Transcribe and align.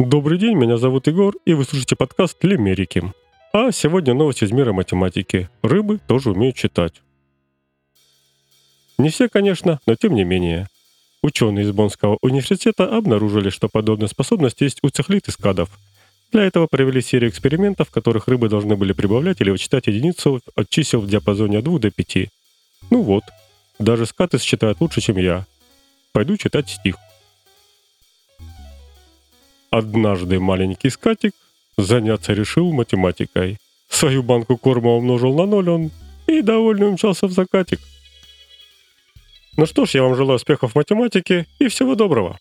Добрый 0.00 0.38
день, 0.38 0.56
меня 0.56 0.76
зовут 0.76 1.06
Егор, 1.06 1.36
и 1.44 1.54
вы 1.54 1.62
слушаете 1.62 1.94
подкаст 1.94 2.42
«Лимерики». 2.42 3.12
А 3.52 3.70
сегодня 3.70 4.12
новость 4.12 4.42
из 4.42 4.50
мира 4.50 4.72
математики. 4.72 5.48
Рыбы 5.62 6.00
тоже 6.08 6.32
умеют 6.32 6.56
читать. 6.56 6.94
Не 8.98 9.10
все, 9.10 9.28
конечно, 9.28 9.78
но 9.86 9.94
тем 9.94 10.16
не 10.16 10.24
менее. 10.24 10.66
Ученые 11.22 11.64
из 11.64 11.70
Боннского 11.70 12.18
университета 12.22 12.96
обнаружили, 12.96 13.50
что 13.50 13.68
подобная 13.68 14.08
способность 14.08 14.60
есть 14.62 14.80
у 14.82 14.88
цихлит 14.88 15.28
и 15.28 15.30
скадов. 15.30 15.70
Для 16.32 16.42
этого 16.42 16.66
провели 16.66 17.00
серию 17.00 17.30
экспериментов, 17.30 17.88
в 17.88 17.92
которых 17.92 18.26
рыбы 18.26 18.48
должны 18.48 18.74
были 18.74 18.92
прибавлять 18.92 19.40
или 19.40 19.50
вычитать 19.50 19.86
единицу 19.86 20.40
от 20.56 20.68
чисел 20.70 21.02
в 21.02 21.06
диапазоне 21.06 21.58
от 21.58 21.64
2 21.64 21.78
до 21.78 21.92
5. 21.92 22.16
Ну 22.90 23.02
вот, 23.02 23.22
даже 23.78 24.06
скаты 24.06 24.38
считают 24.38 24.80
лучше, 24.80 25.00
чем 25.00 25.18
я. 25.18 25.46
Пойду 26.12 26.36
читать 26.36 26.68
стих. 26.68 26.96
Однажды 29.74 30.38
маленький 30.38 30.88
скатик 30.88 31.32
заняться 31.76 32.32
решил 32.32 32.72
математикой. 32.72 33.58
Свою 33.88 34.22
банку 34.22 34.56
корма 34.56 34.90
умножил 34.90 35.34
на 35.34 35.46
ноль 35.46 35.68
он 35.68 35.90
и 36.28 36.42
довольно 36.42 36.86
умчался 36.86 37.26
в 37.26 37.32
закатик. 37.32 37.80
Ну 39.56 39.66
что 39.66 39.84
ж, 39.84 39.96
я 39.96 40.04
вам 40.04 40.14
желаю 40.14 40.36
успехов 40.36 40.70
в 40.70 40.76
математике 40.76 41.46
и 41.58 41.66
всего 41.66 41.96
доброго. 41.96 42.38